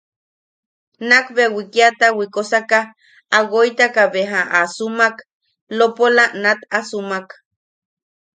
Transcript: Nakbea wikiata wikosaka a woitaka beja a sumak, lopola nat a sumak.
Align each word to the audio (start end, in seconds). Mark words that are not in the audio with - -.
Nakbea 1.09 1.53
wikiata 1.55 2.07
wikosaka 2.17 2.79
a 3.37 3.39
woitaka 3.51 4.03
beja 4.13 4.41
a 4.59 4.61
sumak, 4.75 5.15
lopola 5.77 6.23
nat 6.43 6.59
a 6.77 6.79
sumak. 6.89 7.27